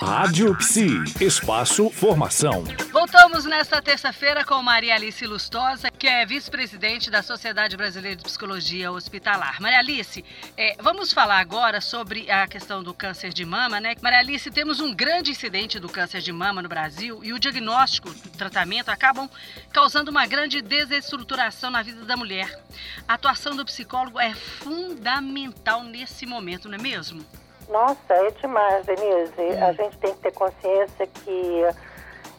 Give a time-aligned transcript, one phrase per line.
[0.00, 2.64] Rádio Psi, espaço formação.
[2.90, 8.90] Voltamos nesta terça-feira com Maria Alice Lustosa, que é vice-presidente da Sociedade Brasileira de Psicologia
[8.90, 9.60] Hospitalar.
[9.60, 10.24] Maria Alice,
[10.56, 13.94] é, vamos falar agora sobre a questão do câncer de mama, né?
[14.00, 18.08] Maria Alice, temos um grande incidente do câncer de mama no Brasil e o diagnóstico,
[18.08, 19.28] o tratamento acabam
[19.70, 22.58] causando uma grande desestruturação na vida da mulher.
[23.06, 27.22] A atuação do psicólogo é fundamental nesse momento, não é mesmo?
[27.70, 29.32] Nossa, é demais, Denise.
[29.38, 29.64] Hum.
[29.64, 31.64] A gente tem que ter consciência que,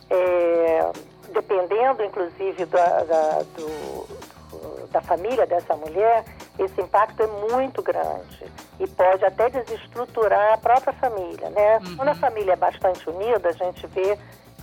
[0.09, 0.91] é,
[1.31, 6.25] dependendo, inclusive, da, da, do, da família dessa mulher,
[6.59, 8.45] esse impacto é muito grande
[8.79, 11.77] e pode até desestruturar a própria família, né?
[11.77, 11.95] Uhum.
[11.95, 14.17] Quando a família é bastante unida, a gente vê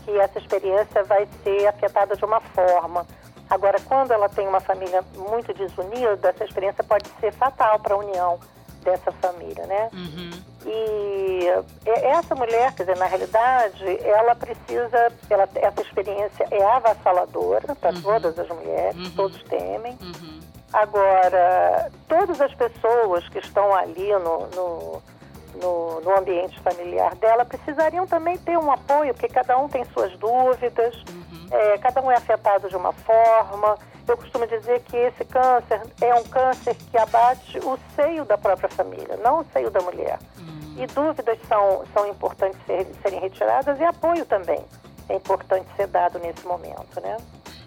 [0.05, 3.06] que essa experiência vai ser afetada de uma forma.
[3.48, 7.98] Agora, quando ela tem uma família muito desunida, essa experiência pode ser fatal para a
[7.98, 8.38] união
[8.82, 9.91] dessa família, né?
[9.92, 10.30] Uhum.
[10.66, 11.46] E
[11.84, 18.02] essa mulher, quer dizer, na realidade, ela precisa, ela, essa experiência é avassaladora para uhum.
[18.02, 19.14] todas as mulheres, uhum.
[19.14, 19.98] todos temem.
[20.00, 20.41] Uhum.
[20.72, 25.02] Agora, todas as pessoas que estão ali no, no,
[25.62, 30.12] no, no, ambiente familiar dela precisariam também ter um apoio, porque cada um tem suas
[30.19, 31.38] dúvidas, uhum.
[31.50, 33.77] É, cada um é afetado de uma forma.
[34.06, 38.68] Eu costumo dizer que esse câncer é um câncer que abate o seio da própria
[38.68, 40.18] família, não o seio da mulher.
[40.38, 40.82] Uhum.
[40.82, 44.64] E dúvidas são, são importantes ser, serem retiradas e apoio também
[45.08, 47.16] é importante ser dado nesse momento, né?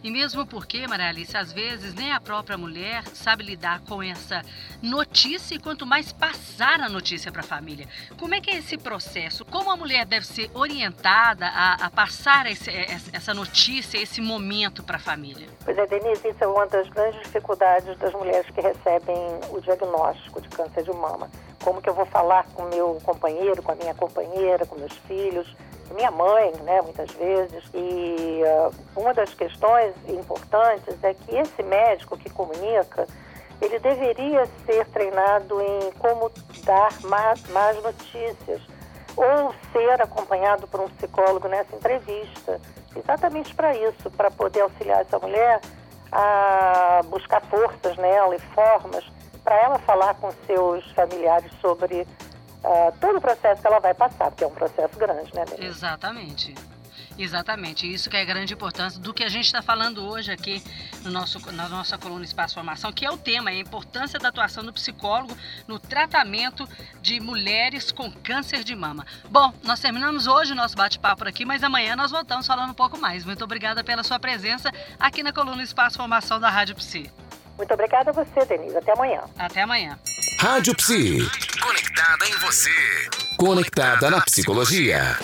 [0.03, 4.41] E mesmo porque, Maria Alice, às vezes nem a própria mulher sabe lidar com essa
[4.81, 7.87] notícia e quanto mais passar a notícia para a família.
[8.19, 9.45] Como é que é esse processo?
[9.45, 12.71] Como a mulher deve ser orientada a, a passar esse,
[13.13, 15.47] essa notícia, esse momento para a família?
[15.63, 19.15] Pois é, Denise, isso é uma das grandes dificuldades das mulheres que recebem
[19.51, 21.29] o diagnóstico de câncer de mama.
[21.63, 25.47] Como que eu vou falar com meu companheiro, com a minha companheira, com meus filhos?
[25.91, 27.63] Minha mãe, né, muitas vezes.
[27.73, 33.07] E uh, uma das questões importantes é que esse médico que comunica,
[33.61, 36.31] ele deveria ser treinado em como
[36.63, 38.61] dar más, más notícias
[39.15, 42.59] ou ser acompanhado por um psicólogo nessa entrevista,
[42.95, 45.59] exatamente para isso, para poder auxiliar essa mulher
[46.11, 49.05] a buscar forças nela e formas
[49.43, 52.05] para ela falar com seus familiares sobre
[52.63, 55.45] uh, todo o processo que ela vai passar, porque é um processo grande, né?
[55.45, 55.65] Denise?
[55.65, 56.55] Exatamente.
[57.17, 60.63] Exatamente, isso que é a grande importância do que a gente está falando hoje aqui
[61.03, 64.29] no nosso, na nossa coluna Espaço Formação, que é o tema, é a importância da
[64.29, 65.35] atuação do psicólogo
[65.67, 66.67] no tratamento
[67.01, 69.05] de mulheres com câncer de mama.
[69.29, 72.75] Bom, nós terminamos hoje o nosso bate-papo por aqui, mas amanhã nós voltamos falando um
[72.75, 73.25] pouco mais.
[73.25, 77.11] Muito obrigada pela sua presença aqui na coluna Espaço Formação da Rádio Psi.
[77.57, 78.77] Muito obrigada a você, Denise.
[78.77, 79.21] Até amanhã.
[79.37, 79.99] Até amanhã.
[80.39, 81.29] Rádio Psi.
[82.11, 82.69] Conectada em você.
[83.37, 85.17] Conectada na psicologia.